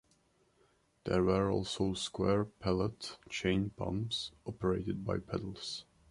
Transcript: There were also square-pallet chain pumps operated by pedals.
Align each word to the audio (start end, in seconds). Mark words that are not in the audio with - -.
There 1.03 1.21
were 1.23 1.51
also 1.51 1.93
square-pallet 1.93 3.19
chain 3.29 3.69
pumps 3.69 4.31
operated 4.47 5.05
by 5.05 5.19
pedals. 5.19 5.85